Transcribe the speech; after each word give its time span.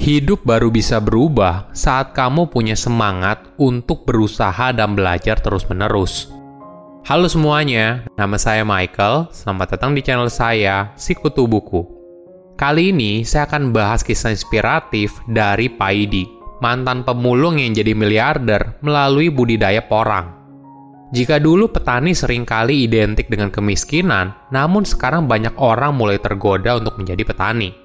Hidup 0.00 0.48
baru 0.48 0.72
bisa 0.72 0.96
berubah 0.96 1.68
saat 1.76 2.16
kamu 2.16 2.48
punya 2.48 2.72
semangat 2.72 3.52
untuk 3.60 4.08
berusaha 4.08 4.72
dan 4.72 4.96
belajar 4.96 5.36
terus-menerus. 5.44 6.32
Halo 7.04 7.28
semuanya, 7.28 8.08
nama 8.16 8.40
saya 8.40 8.64
Michael. 8.64 9.28
Selamat 9.28 9.76
datang 9.76 9.92
di 9.92 10.00
channel 10.00 10.32
saya, 10.32 10.88
Sikutu 10.96 11.44
Buku. 11.44 11.84
Kali 12.56 12.96
ini 12.96 13.28
saya 13.28 13.44
akan 13.44 13.76
bahas 13.76 14.00
kisah 14.00 14.32
inspiratif 14.32 15.20
dari 15.28 15.68
Paidi, 15.68 16.24
mantan 16.64 17.04
pemulung 17.04 17.60
yang 17.60 17.76
jadi 17.76 17.92
miliarder 17.92 18.80
melalui 18.80 19.28
budidaya 19.28 19.84
porang. 19.84 20.32
Jika 21.12 21.36
dulu 21.36 21.68
petani 21.68 22.16
sering 22.16 22.48
kali 22.48 22.88
identik 22.88 23.28
dengan 23.28 23.52
kemiskinan, 23.52 24.48
namun 24.48 24.88
sekarang 24.88 25.28
banyak 25.28 25.52
orang 25.60 25.92
mulai 25.92 26.16
tergoda 26.16 26.80
untuk 26.80 26.96
menjadi 26.96 27.20
petani. 27.20 27.76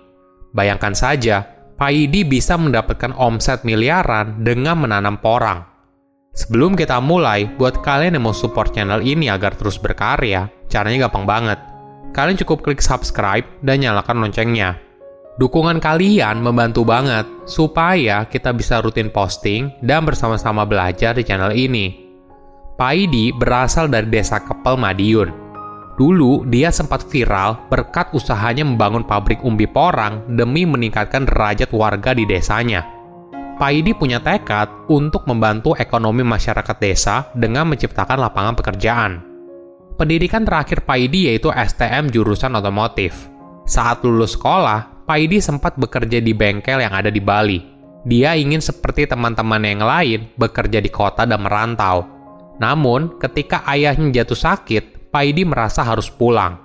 Bayangkan 0.55 0.95
saja, 0.95 1.54
Paidi 1.75 2.23
bisa 2.23 2.55
mendapatkan 2.55 3.11
omset 3.19 3.67
miliaran 3.67 4.39
dengan 4.47 4.79
menanam 4.79 5.19
porang. 5.19 5.67
Sebelum 6.31 6.71
kita 6.71 7.03
mulai, 7.03 7.51
buat 7.59 7.83
kalian 7.83 8.15
yang 8.15 8.27
mau 8.27 8.35
support 8.35 8.71
channel 8.71 9.03
ini 9.03 9.27
agar 9.27 9.59
terus 9.59 9.75
berkarya, 9.75 10.47
caranya 10.71 11.07
gampang 11.07 11.27
banget. 11.27 11.59
Kalian 12.15 12.39
cukup 12.39 12.63
klik 12.63 12.79
subscribe 12.79 13.43
dan 13.59 13.83
nyalakan 13.83 14.23
loncengnya. 14.23 14.79
Dukungan 15.35 15.83
kalian 15.83 16.39
membantu 16.39 16.87
banget 16.87 17.27
supaya 17.43 18.23
kita 18.23 18.55
bisa 18.55 18.79
rutin 18.79 19.11
posting 19.11 19.67
dan 19.83 20.07
bersama-sama 20.07 20.63
belajar 20.63 21.11
di 21.11 21.27
channel 21.27 21.51
ini. 21.51 21.91
Paidi 22.79 23.35
berasal 23.35 23.91
dari 23.91 24.07
desa 24.07 24.39
Kepel 24.39 24.79
Madiun, 24.79 25.44
Dulu, 25.95 26.43
dia 26.51 26.75
sempat 26.75 27.07
viral 27.07 27.71
berkat 27.71 28.11
usahanya 28.11 28.67
membangun 28.67 29.07
pabrik 29.07 29.39
umbi 29.47 29.63
porang 29.63 30.27
demi 30.35 30.67
meningkatkan 30.67 31.23
derajat 31.23 31.71
warga 31.71 32.11
di 32.11 32.27
desanya. 32.27 32.83
Paidi 33.55 33.95
punya 33.95 34.19
tekad 34.19 34.91
untuk 34.91 35.23
membantu 35.23 35.71
ekonomi 35.79 36.27
masyarakat 36.27 36.75
desa 36.83 37.31
dengan 37.31 37.71
menciptakan 37.71 38.19
lapangan 38.19 38.59
pekerjaan. 38.59 39.23
Pendidikan 39.95 40.43
terakhir 40.43 40.83
Paidi 40.83 41.31
yaitu 41.31 41.47
STM 41.47 42.11
jurusan 42.11 42.51
otomotif. 42.59 43.31
Saat 43.63 44.03
lulus 44.03 44.35
sekolah, 44.35 45.07
Paidi 45.07 45.39
sempat 45.39 45.79
bekerja 45.79 46.19
di 46.19 46.35
bengkel 46.35 46.83
yang 46.83 46.91
ada 46.91 47.07
di 47.07 47.23
Bali. 47.23 47.63
Dia 48.03 48.35
ingin 48.35 48.59
seperti 48.59 49.07
teman-teman 49.07 49.63
yang 49.63 49.79
lain 49.79 50.27
bekerja 50.35 50.83
di 50.83 50.91
kota 50.91 51.23
dan 51.23 51.39
merantau. 51.39 52.03
Namun, 52.59 53.15
ketika 53.23 53.63
ayahnya 53.71 54.21
jatuh 54.21 54.35
sakit, 54.35 54.94
Paidi 55.15 55.47
merasa 55.47 55.79
harus 55.79 56.11
pulang. 56.11 56.59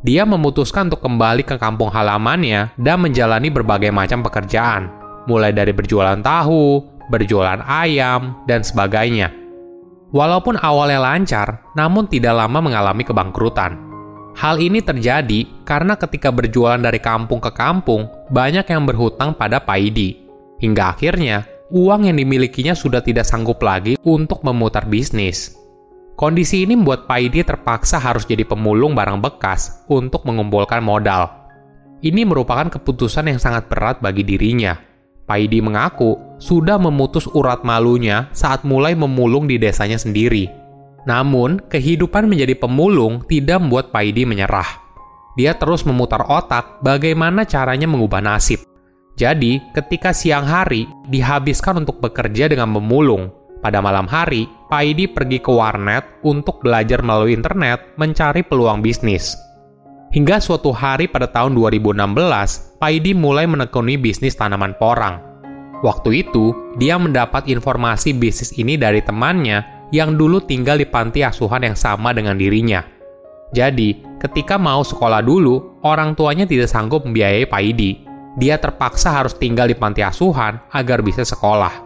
Dia 0.00 0.24
memutuskan 0.24 0.88
untuk 0.88 1.04
kembali 1.04 1.44
ke 1.44 1.60
kampung 1.60 1.92
halamannya 1.92 2.72
dan 2.80 2.96
menjalani 2.96 3.52
berbagai 3.52 3.92
macam 3.92 4.24
pekerjaan, 4.24 4.88
mulai 5.28 5.52
dari 5.52 5.76
berjualan 5.76 6.16
tahu, 6.24 6.80
berjualan 7.12 7.60
ayam, 7.60 8.40
dan 8.48 8.64
sebagainya. 8.64 9.28
Walaupun 10.16 10.56
awalnya 10.64 10.96
lancar, 10.96 11.60
namun 11.76 12.08
tidak 12.08 12.32
lama 12.32 12.64
mengalami 12.64 13.04
kebangkrutan. 13.04 13.76
Hal 14.32 14.64
ini 14.64 14.80
terjadi 14.80 15.44
karena 15.68 15.92
ketika 16.00 16.32
berjualan 16.32 16.80
dari 16.80 17.04
kampung 17.04 17.44
ke 17.44 17.52
kampung, 17.52 18.08
banyak 18.32 18.64
yang 18.64 18.88
berhutang 18.88 19.36
pada 19.36 19.60
Paidi. 19.60 20.24
Hingga 20.56 20.96
akhirnya, 20.96 21.44
uang 21.68 22.08
yang 22.08 22.16
dimilikinya 22.16 22.72
sudah 22.72 23.04
tidak 23.04 23.28
sanggup 23.28 23.60
lagi 23.60 24.00
untuk 24.08 24.40
memutar 24.40 24.88
bisnis. 24.88 25.63
Kondisi 26.14 26.62
ini 26.62 26.78
membuat 26.78 27.10
Paidi 27.10 27.42
terpaksa 27.42 27.98
harus 27.98 28.22
jadi 28.22 28.46
pemulung 28.46 28.94
barang 28.94 29.18
bekas 29.18 29.82
untuk 29.90 30.22
mengumpulkan 30.22 30.78
modal. 30.78 31.26
Ini 32.06 32.22
merupakan 32.22 32.70
keputusan 32.70 33.34
yang 33.34 33.42
sangat 33.42 33.66
berat 33.66 33.98
bagi 33.98 34.22
dirinya. 34.22 34.78
Paidi 35.26 35.58
mengaku 35.58 36.14
sudah 36.38 36.78
memutus 36.78 37.26
urat 37.34 37.66
malunya 37.66 38.30
saat 38.30 38.62
mulai 38.62 38.94
memulung 38.94 39.50
di 39.50 39.58
desanya 39.58 39.98
sendiri. 39.98 40.46
Namun, 41.02 41.58
kehidupan 41.66 42.30
menjadi 42.30 42.54
pemulung 42.62 43.26
tidak 43.26 43.58
membuat 43.58 43.90
Paidi 43.90 44.22
menyerah. 44.22 44.86
Dia 45.34 45.58
terus 45.58 45.82
memutar 45.82 46.22
otak 46.30 46.78
bagaimana 46.78 47.42
caranya 47.42 47.90
mengubah 47.90 48.22
nasib. 48.22 48.62
Jadi, 49.18 49.58
ketika 49.74 50.14
siang 50.14 50.46
hari 50.46 50.86
dihabiskan 51.10 51.82
untuk 51.82 51.98
bekerja 51.98 52.46
dengan 52.46 52.70
memulung, 52.70 53.34
pada 53.64 53.80
malam 53.80 54.04
hari, 54.04 54.44
Paidi 54.74 55.06
pergi 55.06 55.38
ke 55.38 55.54
warnet 55.54 56.18
untuk 56.26 56.58
belajar 56.58 56.98
melalui 56.98 57.30
internet 57.38 57.94
mencari 57.94 58.42
peluang 58.42 58.82
bisnis. 58.82 59.38
Hingga 60.10 60.42
suatu 60.42 60.74
hari 60.74 61.06
pada 61.06 61.30
tahun 61.30 61.54
2016, 61.54 62.82
Paidi 62.82 63.14
mulai 63.14 63.46
menekuni 63.46 63.94
bisnis 63.94 64.34
tanaman 64.34 64.74
porang. 64.74 65.22
Waktu 65.86 66.26
itu, 66.26 66.50
dia 66.74 66.98
mendapat 66.98 67.46
informasi 67.46 68.18
bisnis 68.18 68.50
ini 68.58 68.74
dari 68.74 68.98
temannya 68.98 69.62
yang 69.94 70.18
dulu 70.18 70.42
tinggal 70.42 70.74
di 70.74 70.90
panti 70.90 71.22
asuhan 71.22 71.62
yang 71.62 71.78
sama 71.78 72.10
dengan 72.10 72.34
dirinya. 72.34 72.82
Jadi, 73.54 74.18
ketika 74.18 74.58
mau 74.58 74.82
sekolah 74.82 75.22
dulu, 75.22 75.86
orang 75.86 76.18
tuanya 76.18 76.50
tidak 76.50 76.66
sanggup 76.66 77.06
membiayai 77.06 77.46
Paidi. 77.46 78.02
Dia 78.42 78.58
terpaksa 78.58 79.22
harus 79.22 79.38
tinggal 79.38 79.70
di 79.70 79.78
panti 79.78 80.02
asuhan 80.02 80.58
agar 80.74 80.98
bisa 80.98 81.22
sekolah. 81.22 81.83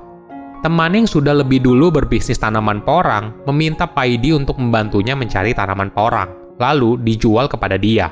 Teman 0.59 0.91
yang 0.91 1.07
sudah 1.07 1.39
lebih 1.39 1.63
dulu 1.63 1.95
berbisnis 1.95 2.43
tanaman 2.43 2.83
porang 2.83 3.31
meminta 3.47 3.87
Paidi 3.87 4.35
untuk 4.35 4.59
membantunya 4.59 5.15
mencari 5.15 5.55
tanaman 5.55 5.95
porang, 5.95 6.59
lalu 6.59 6.99
dijual 6.99 7.47
kepada 7.47 7.79
dia. 7.79 8.11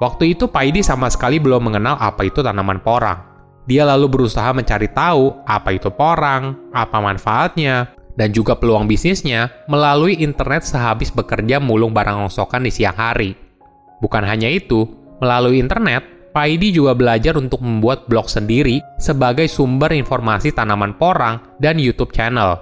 Waktu 0.00 0.32
itu 0.32 0.48
Paidi 0.48 0.80
sama 0.80 1.12
sekali 1.12 1.36
belum 1.36 1.68
mengenal 1.68 2.00
apa 2.00 2.24
itu 2.24 2.40
tanaman 2.40 2.80
porang. 2.80 3.20
Dia 3.68 3.84
lalu 3.84 4.08
berusaha 4.08 4.48
mencari 4.56 4.88
tahu 4.88 5.44
apa 5.44 5.76
itu 5.76 5.92
porang, 5.92 6.56
apa 6.72 7.04
manfaatnya, 7.04 7.92
dan 8.16 8.32
juga 8.32 8.56
peluang 8.56 8.88
bisnisnya 8.88 9.52
melalui 9.68 10.16
internet 10.24 10.64
sehabis 10.64 11.12
bekerja 11.12 11.60
mulung 11.60 11.92
barang 11.92 12.16
rongsokan 12.24 12.64
di 12.64 12.72
siang 12.72 12.96
hari. 12.96 13.36
Bukan 14.00 14.24
hanya 14.24 14.48
itu, 14.48 14.88
melalui 15.20 15.60
internet, 15.60 16.00
Paidi 16.28 16.70
juga 16.70 16.92
belajar 16.92 17.40
untuk 17.40 17.64
membuat 17.64 18.04
blog 18.04 18.28
sendiri 18.28 18.84
sebagai 19.00 19.48
sumber 19.48 19.96
informasi 19.96 20.52
tanaman 20.52 20.96
porang 21.00 21.40
dan 21.56 21.80
YouTube 21.80 22.12
channel. 22.12 22.60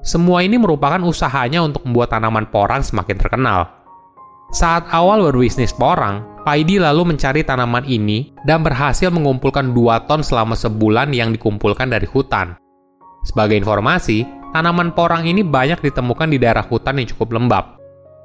Semua 0.00 0.40
ini 0.46 0.56
merupakan 0.56 1.02
usahanya 1.02 1.60
untuk 1.60 1.84
membuat 1.84 2.14
tanaman 2.14 2.48
porang 2.48 2.80
semakin 2.80 3.16
terkenal. 3.18 3.68
Saat 4.50 4.88
awal 4.90 5.22
berbisnis 5.26 5.74
porang, 5.74 6.26
Paidi 6.40 6.80
lalu 6.80 7.14
mencari 7.14 7.44
tanaman 7.44 7.84
ini 7.84 8.32
dan 8.48 8.64
berhasil 8.64 9.12
mengumpulkan 9.12 9.76
2 9.76 10.08
ton 10.08 10.24
selama 10.24 10.56
sebulan 10.56 11.12
yang 11.12 11.36
dikumpulkan 11.36 11.92
dari 11.92 12.08
hutan. 12.08 12.56
Sebagai 13.28 13.60
informasi, 13.60 14.24
tanaman 14.56 14.96
porang 14.96 15.28
ini 15.28 15.44
banyak 15.44 15.84
ditemukan 15.84 16.32
di 16.32 16.40
daerah 16.40 16.64
hutan 16.64 16.96
yang 16.96 17.08
cukup 17.12 17.36
lembab. 17.36 17.79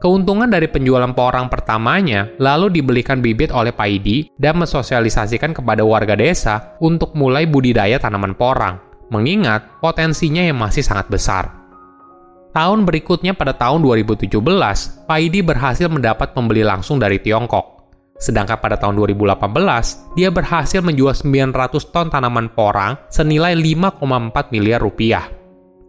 Keuntungan 0.06 0.46
dari 0.46 0.70
penjualan 0.70 1.10
porang 1.18 1.50
pertamanya 1.50 2.30
lalu 2.38 2.78
dibelikan 2.78 3.26
bibit 3.26 3.50
oleh 3.50 3.74
Paidi 3.74 4.30
dan 4.38 4.62
mensosialisasikan 4.62 5.58
kepada 5.58 5.82
warga 5.82 6.14
desa 6.14 6.78
untuk 6.78 7.18
mulai 7.18 7.50
budidaya 7.50 7.98
tanaman 7.98 8.38
porang, 8.38 8.78
mengingat 9.10 9.66
potensinya 9.82 10.46
yang 10.46 10.62
masih 10.62 10.86
sangat 10.86 11.10
besar. 11.10 11.50
Tahun 12.54 12.86
berikutnya 12.86 13.34
pada 13.34 13.58
tahun 13.58 13.82
2017, 13.82 14.30
Paidi 15.10 15.42
berhasil 15.42 15.90
mendapat 15.90 16.38
pembeli 16.38 16.62
langsung 16.62 17.02
dari 17.02 17.18
Tiongkok. 17.18 17.90
Sedangkan 18.22 18.62
pada 18.62 18.78
tahun 18.78 19.02
2018, 19.02 19.42
dia 20.14 20.30
berhasil 20.30 20.86
menjual 20.86 21.18
900 21.18 21.82
ton 21.90 22.14
tanaman 22.14 22.54
porang 22.54 22.94
senilai 23.10 23.58
5,4 23.58 24.54
miliar 24.54 24.86
rupiah. 24.86 25.45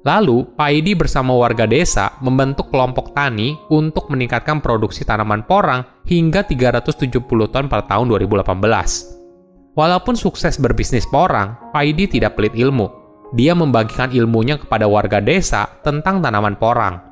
Lalu, 0.07 0.47
Paidi 0.55 0.95
bersama 0.95 1.35
warga 1.35 1.67
desa 1.67 2.15
membentuk 2.23 2.71
kelompok 2.71 3.11
tani 3.11 3.59
untuk 3.75 4.07
meningkatkan 4.07 4.63
produksi 4.63 5.03
tanaman 5.03 5.43
porang 5.43 5.83
hingga 6.07 6.47
370 6.47 7.27
ton 7.27 7.67
pada 7.67 7.83
tahun 7.91 8.15
2018. 8.15 9.75
Walaupun 9.75 10.15
sukses 10.15 10.63
berbisnis 10.63 11.11
porang, 11.11 11.59
Paidi 11.75 12.07
tidak 12.07 12.39
pelit 12.39 12.55
ilmu. 12.55 12.87
Dia 13.35 13.59
membagikan 13.59 14.15
ilmunya 14.15 14.55
kepada 14.63 14.87
warga 14.87 15.19
desa 15.19 15.67
tentang 15.83 16.23
tanaman 16.23 16.55
porang. 16.55 17.03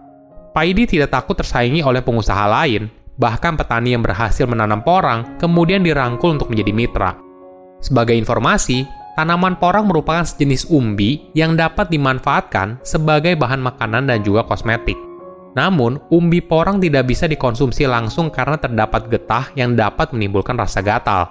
Paidi 0.54 0.86
tidak 0.86 1.10
takut 1.10 1.34
tersaingi 1.34 1.82
oleh 1.82 1.98
pengusaha 1.98 2.46
lain, 2.46 2.86
bahkan 3.18 3.58
petani 3.58 3.98
yang 3.98 4.06
berhasil 4.06 4.46
menanam 4.46 4.86
porang 4.86 5.34
kemudian 5.42 5.82
dirangkul 5.82 6.38
untuk 6.38 6.46
menjadi 6.46 6.70
mitra. 6.70 7.10
Sebagai 7.82 8.14
informasi, 8.14 8.86
Tanaman 9.14 9.54
porang 9.62 9.86
merupakan 9.86 10.26
sejenis 10.26 10.66
umbi 10.74 11.30
yang 11.38 11.54
dapat 11.54 11.86
dimanfaatkan 11.86 12.82
sebagai 12.82 13.38
bahan 13.38 13.62
makanan 13.62 14.10
dan 14.10 14.26
juga 14.26 14.42
kosmetik. 14.42 14.98
Namun, 15.54 16.02
umbi 16.10 16.42
porang 16.42 16.82
tidak 16.82 17.06
bisa 17.06 17.30
dikonsumsi 17.30 17.86
langsung 17.86 18.26
karena 18.26 18.58
terdapat 18.58 19.06
getah 19.06 19.54
yang 19.54 19.78
dapat 19.78 20.10
menimbulkan 20.10 20.58
rasa 20.58 20.82
gatal. 20.82 21.30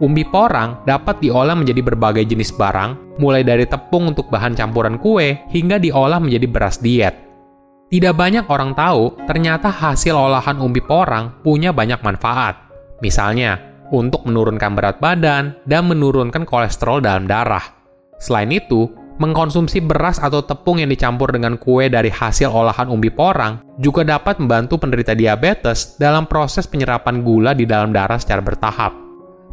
Umbi 0.00 0.24
porang 0.24 0.80
dapat 0.88 1.20
diolah 1.20 1.52
menjadi 1.52 1.84
berbagai 1.84 2.24
jenis 2.24 2.56
barang, 2.56 3.20
mulai 3.20 3.44
dari 3.44 3.68
tepung 3.68 4.16
untuk 4.16 4.32
bahan 4.32 4.56
campuran 4.56 4.96
kue 4.96 5.44
hingga 5.52 5.76
diolah 5.76 6.16
menjadi 6.16 6.48
beras 6.48 6.80
diet. 6.80 7.12
Tidak 7.92 8.16
banyak 8.16 8.48
orang 8.48 8.72
tahu, 8.72 9.28
ternyata 9.28 9.68
hasil 9.68 10.16
olahan 10.16 10.56
umbi 10.56 10.80
porang 10.80 11.36
punya 11.44 11.68
banyak 11.68 12.00
manfaat. 12.00 12.56
Misalnya, 13.04 13.69
untuk 13.90 14.26
menurunkan 14.26 14.72
berat 14.74 14.96
badan 14.98 15.54
dan 15.66 15.82
menurunkan 15.86 16.46
kolesterol 16.46 17.02
dalam 17.02 17.26
darah. 17.26 17.62
Selain 18.18 18.50
itu, 18.50 18.90
mengkonsumsi 19.20 19.84
beras 19.84 20.16
atau 20.16 20.40
tepung 20.40 20.80
yang 20.80 20.88
dicampur 20.88 21.28
dengan 21.28 21.60
kue 21.60 21.92
dari 21.92 22.08
hasil 22.08 22.48
olahan 22.48 22.88
umbi 22.88 23.12
porang 23.12 23.60
juga 23.76 24.00
dapat 24.00 24.40
membantu 24.40 24.80
penderita 24.80 25.12
diabetes 25.12 26.00
dalam 26.00 26.24
proses 26.24 26.64
penyerapan 26.64 27.20
gula 27.20 27.52
di 27.52 27.68
dalam 27.68 27.92
darah 27.92 28.16
secara 28.16 28.40
bertahap. 28.40 28.96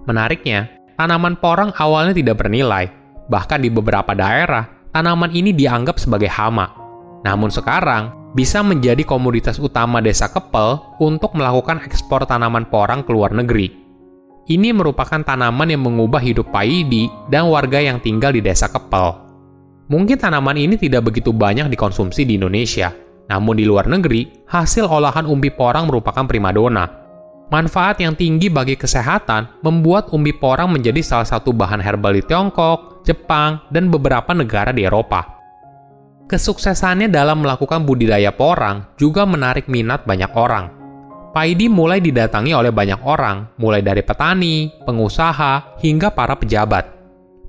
Menariknya, 0.08 0.72
tanaman 0.96 1.36
porang 1.36 1.76
awalnya 1.76 2.16
tidak 2.16 2.40
bernilai, 2.40 2.88
bahkan 3.28 3.60
di 3.60 3.68
beberapa 3.68 4.16
daerah, 4.16 4.64
tanaman 4.96 5.36
ini 5.36 5.52
dianggap 5.52 6.00
sebagai 6.00 6.32
hama. 6.32 6.72
Namun 7.28 7.52
sekarang, 7.52 8.32
bisa 8.32 8.64
menjadi 8.64 9.04
komoditas 9.04 9.60
utama 9.60 10.00
desa 10.00 10.32
Kepel 10.32 10.80
untuk 11.04 11.36
melakukan 11.36 11.84
ekspor 11.84 12.24
tanaman 12.24 12.68
porang 12.72 13.04
ke 13.04 13.12
luar 13.12 13.36
negeri. 13.36 13.87
Ini 14.48 14.72
merupakan 14.72 15.20
tanaman 15.20 15.68
yang 15.68 15.84
mengubah 15.84 16.24
hidup 16.24 16.56
Paidi 16.56 17.12
dan 17.28 17.52
warga 17.52 17.84
yang 17.84 18.00
tinggal 18.00 18.32
di 18.32 18.40
desa 18.40 18.72
Kepel. 18.72 19.12
Mungkin 19.92 20.16
tanaman 20.16 20.56
ini 20.56 20.80
tidak 20.80 21.12
begitu 21.12 21.36
banyak 21.36 21.68
dikonsumsi 21.68 22.24
di 22.24 22.40
Indonesia, 22.40 22.96
namun 23.28 23.60
di 23.60 23.68
luar 23.68 23.92
negeri, 23.92 24.48
hasil 24.48 24.88
olahan 24.88 25.28
umbi 25.28 25.52
porang 25.52 25.92
merupakan 25.92 26.24
primadona. 26.24 26.88
Manfaat 27.52 28.00
yang 28.00 28.16
tinggi 28.16 28.48
bagi 28.48 28.80
kesehatan 28.80 29.64
membuat 29.68 30.16
umbi 30.16 30.32
porang 30.32 30.72
menjadi 30.72 31.04
salah 31.04 31.28
satu 31.28 31.52
bahan 31.52 31.84
herbal 31.84 32.16
di 32.16 32.24
Tiongkok, 32.24 33.04
Jepang, 33.04 33.68
dan 33.68 33.92
beberapa 33.92 34.32
negara 34.32 34.72
di 34.72 34.88
Eropa. 34.88 35.28
Kesuksesannya 36.28 37.12
dalam 37.12 37.44
melakukan 37.44 37.84
budidaya 37.84 38.32
porang 38.32 38.96
juga 38.96 39.28
menarik 39.28 39.68
minat 39.68 40.08
banyak 40.08 40.32
orang. 40.36 40.77
Paidi 41.38 41.70
mulai 41.70 42.02
didatangi 42.02 42.50
oleh 42.50 42.74
banyak 42.74 43.06
orang, 43.06 43.62
mulai 43.62 43.86
dari 43.86 44.02
petani, 44.02 44.74
pengusaha, 44.90 45.78
hingga 45.78 46.10
para 46.10 46.34
pejabat. 46.34 46.90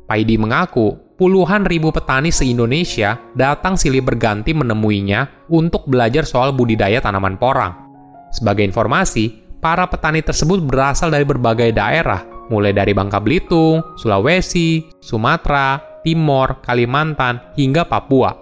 Paidi 0.04 0.36
mengaku 0.36 1.16
puluhan 1.16 1.64
ribu 1.64 1.88
petani 1.88 2.28
se-Indonesia 2.28 3.16
datang 3.32 3.80
silih 3.80 4.04
berganti 4.04 4.52
menemuinya 4.52 5.48
untuk 5.48 5.88
belajar 5.88 6.28
soal 6.28 6.52
budidaya 6.52 7.00
tanaman 7.00 7.40
porang. 7.40 7.72
Sebagai 8.28 8.60
informasi, 8.68 9.56
para 9.56 9.88
petani 9.88 10.20
tersebut 10.20 10.60
berasal 10.60 11.08
dari 11.08 11.24
berbagai 11.24 11.72
daerah, 11.72 12.28
mulai 12.52 12.76
dari 12.76 12.92
Bangka 12.92 13.24
Belitung, 13.24 13.80
Sulawesi, 13.96 14.84
Sumatera, 15.00 15.80
Timor, 16.04 16.60
Kalimantan, 16.60 17.56
hingga 17.56 17.88
Papua. 17.88 18.36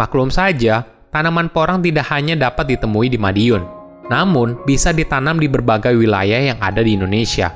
Maklum 0.00 0.32
saja, 0.32 0.88
tanaman 1.12 1.52
porang 1.52 1.84
tidak 1.84 2.08
hanya 2.08 2.32
dapat 2.32 2.64
ditemui 2.72 3.12
di 3.12 3.20
Madiun, 3.20 3.79
namun 4.10 4.58
bisa 4.66 4.90
ditanam 4.90 5.38
di 5.38 5.46
berbagai 5.46 5.94
wilayah 5.94 6.52
yang 6.52 6.58
ada 6.58 6.82
di 6.82 6.98
Indonesia. 6.98 7.54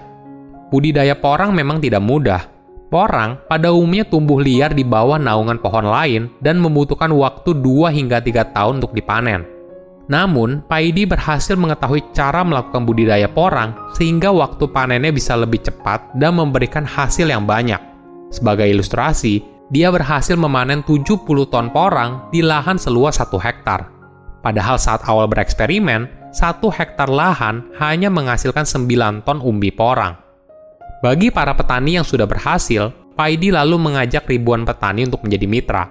Budidaya 0.71 1.19
porang 1.19 1.51
memang 1.51 1.83
tidak 1.83 2.03
mudah, 2.03 2.55
Porang 2.95 3.43
pada 3.51 3.75
umumnya 3.75 4.06
tumbuh 4.06 4.39
liar 4.39 4.71
di 4.71 4.87
bawah 4.87 5.19
naungan 5.19 5.59
pohon 5.59 5.83
lain 5.83 6.31
dan 6.39 6.62
membutuhkan 6.62 7.11
waktu 7.11 7.51
2 7.59 7.91
hingga 7.91 8.23
3 8.23 8.55
tahun 8.55 8.79
untuk 8.79 8.95
dipanen. 8.95 9.43
Namun, 10.06 10.62
Paidi 10.71 11.03
berhasil 11.03 11.59
mengetahui 11.59 12.15
cara 12.15 12.47
melakukan 12.47 12.87
budidaya 12.87 13.27
porang 13.27 13.75
sehingga 13.99 14.31
waktu 14.31 14.71
panennya 14.71 15.11
bisa 15.11 15.35
lebih 15.35 15.67
cepat 15.67 16.15
dan 16.15 16.39
memberikan 16.39 16.87
hasil 16.87 17.27
yang 17.27 17.43
banyak. 17.43 17.83
Sebagai 18.31 18.71
ilustrasi, 18.71 19.43
dia 19.75 19.91
berhasil 19.91 20.39
memanen 20.39 20.87
70 20.87 21.27
ton 21.50 21.75
porang 21.75 22.31
di 22.31 22.47
lahan 22.47 22.79
seluas 22.79 23.19
1 23.19 23.27
hektar. 23.43 23.91
Padahal 24.39 24.79
saat 24.79 25.03
awal 25.11 25.27
bereksperimen, 25.27 26.07
1 26.35 26.59
hektar 26.67 27.07
lahan 27.07 27.63
hanya 27.79 28.11
menghasilkan 28.11 28.67
9 28.67 29.23
ton 29.23 29.39
umbi 29.39 29.71
porang. 29.71 30.19
Bagi 30.99 31.31
para 31.31 31.55
petani 31.55 31.95
yang 31.95 32.03
sudah 32.03 32.27
berhasil, 32.27 32.91
Paidi 33.15 33.55
lalu 33.55 33.79
mengajak 33.79 34.27
ribuan 34.27 34.67
petani 34.67 35.07
untuk 35.07 35.23
menjadi 35.23 35.47
mitra. 35.47 35.87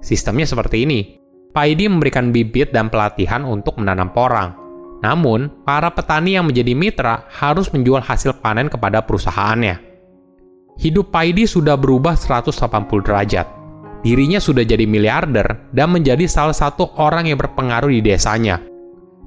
Sistemnya 0.00 0.48
seperti 0.48 0.88
ini. 0.88 1.20
Paidi 1.52 1.84
memberikan 1.84 2.32
bibit 2.32 2.72
dan 2.72 2.88
pelatihan 2.88 3.44
untuk 3.44 3.76
menanam 3.76 4.08
porang. 4.16 4.56
Namun, 5.04 5.52
para 5.68 5.92
petani 5.92 6.40
yang 6.40 6.48
menjadi 6.48 6.72
mitra 6.72 7.28
harus 7.28 7.68
menjual 7.68 8.00
hasil 8.00 8.40
panen 8.40 8.72
kepada 8.72 9.04
perusahaannya. 9.04 9.76
Hidup 10.80 11.12
Paidi 11.12 11.44
sudah 11.44 11.76
berubah 11.76 12.16
180 12.16 12.56
derajat. 13.04 13.44
Dirinya 14.00 14.40
sudah 14.40 14.64
jadi 14.64 14.88
miliarder 14.88 15.68
dan 15.68 15.92
menjadi 15.92 16.24
salah 16.24 16.56
satu 16.56 16.96
orang 16.96 17.28
yang 17.28 17.36
berpengaruh 17.36 17.92
di 17.92 18.00
desanya, 18.00 18.71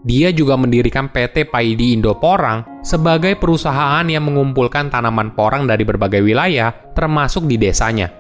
dia 0.06 0.30
juga 0.30 0.54
mendirikan 0.54 1.10
PT 1.10 1.50
Paidi 1.50 1.98
Indo 1.98 2.14
Porang 2.14 2.86
sebagai 2.86 3.34
perusahaan 3.42 4.06
yang 4.06 4.30
mengumpulkan 4.30 4.94
tanaman 4.94 5.34
porang 5.34 5.66
dari 5.66 5.82
berbagai 5.82 6.22
wilayah, 6.22 6.70
termasuk 6.94 7.50
di 7.50 7.58
desanya. 7.58 8.14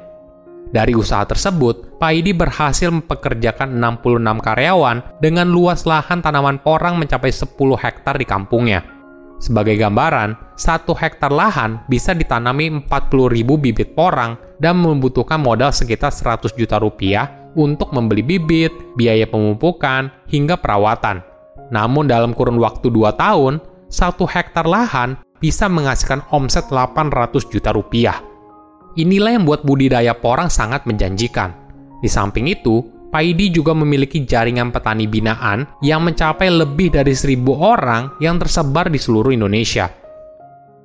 Dari 0.73 0.97
usaha 0.97 1.21
tersebut, 1.29 2.01
Paidi 2.01 2.33
berhasil 2.33 2.89
mempekerjakan 2.89 3.77
66 3.77 4.41
karyawan 4.41 5.21
dengan 5.21 5.45
luas 5.45 5.85
lahan 5.85 6.25
tanaman 6.25 6.57
porang 6.57 6.97
mencapai 6.97 7.29
10 7.29 7.53
hektar 7.77 8.17
di 8.17 8.25
kampungnya. 8.25 8.81
Sebagai 9.37 9.77
gambaran, 9.77 10.57
satu 10.57 10.97
hektar 10.97 11.29
lahan 11.29 11.85
bisa 11.85 12.17
ditanami 12.17 12.81
40.000 12.81 13.45
bibit 13.61 13.93
porang 13.93 14.41
dan 14.57 14.81
membutuhkan 14.81 15.37
modal 15.37 15.69
sekitar 15.69 16.09
100 16.09 16.57
juta 16.57 16.81
rupiah 16.81 17.29
untuk 17.53 17.93
membeli 17.93 18.25
bibit, 18.25 18.73
biaya 18.97 19.29
pemupukan, 19.29 20.09
hingga 20.27 20.57
perawatan. 20.57 21.34
Namun 21.73 22.05
dalam 22.09 22.35
kurun 22.35 22.61
waktu 22.61 22.91
2 22.91 23.15
tahun, 23.17 23.61
satu 23.89 24.25
hektar 24.25 24.65
lahan 24.65 25.17
bisa 25.39 25.69
menghasilkan 25.69 26.25
omset 26.33 26.69
800 26.69 27.49
juta 27.49 27.73
rupiah. 27.73 28.17
Inilah 28.95 29.35
yang 29.35 29.43
membuat 29.43 29.67
budidaya 29.67 30.15
porang 30.15 30.47
sangat 30.47 30.87
menjanjikan. 30.87 31.51
Di 31.99 32.07
samping 32.07 32.47
itu, 32.47 32.79
Paidi 33.11 33.47
juga 33.47 33.71
memiliki 33.71 34.27
jaringan 34.27 34.75
petani 34.75 35.07
binaan 35.07 35.63
yang 35.79 36.03
mencapai 36.03 36.51
lebih 36.51 36.91
dari 36.91 37.15
seribu 37.15 37.55
orang 37.55 38.19
yang 38.19 38.35
tersebar 38.35 38.91
di 38.91 38.99
seluruh 38.99 39.31
Indonesia. 39.31 39.87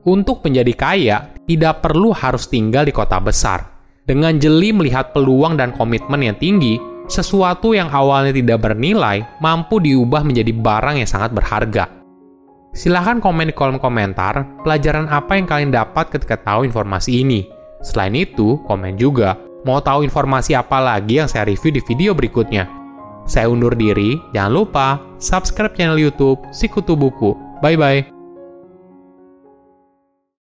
Untuk 0.07 0.41
menjadi 0.47 0.73
kaya, 0.79 1.17
tidak 1.45 1.83
perlu 1.83 2.15
harus 2.15 2.47
tinggal 2.47 2.87
di 2.87 2.95
kota 2.95 3.19
besar. 3.19 3.67
Dengan 4.07 4.39
jeli 4.39 4.71
melihat 4.71 5.11
peluang 5.11 5.59
dan 5.59 5.75
komitmen 5.75 6.23
yang 6.23 6.39
tinggi, 6.39 6.79
sesuatu 7.11 7.75
yang 7.75 7.91
awalnya 7.91 8.31
tidak 8.31 8.63
bernilai 8.63 9.27
mampu 9.43 9.83
diubah 9.83 10.23
menjadi 10.23 10.55
barang 10.55 11.03
yang 11.03 11.11
sangat 11.11 11.35
berharga. 11.35 11.91
Silahkan 12.71 13.19
komen 13.19 13.51
di 13.51 13.55
kolom 13.55 13.83
komentar 13.83 14.47
pelajaran 14.63 15.11
apa 15.11 15.35
yang 15.35 15.51
kalian 15.51 15.75
dapat 15.75 16.15
ketika 16.15 16.39
tahu 16.39 16.63
informasi 16.63 17.27
ini. 17.27 17.51
Selain 17.83 18.15
itu, 18.15 18.63
komen 18.71 18.95
juga 18.95 19.35
mau 19.67 19.83
tahu 19.83 20.07
informasi 20.07 20.55
apa 20.55 20.79
lagi 20.79 21.19
yang 21.19 21.27
saya 21.27 21.51
review 21.51 21.75
di 21.75 21.83
video 21.83 22.15
berikutnya. 22.15 22.71
Saya 23.27 23.51
undur 23.51 23.75
diri, 23.75 24.17
jangan 24.33 24.53
lupa 24.55 24.87
subscribe 25.19 25.75
channel 25.75 25.99
YouTube 25.99 26.41
Sikutu 26.55 26.95
Buku. 26.95 27.37
Bye 27.61 27.77
bye. 27.77 28.20